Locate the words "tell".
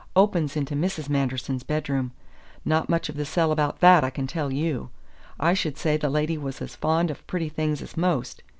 4.25-4.51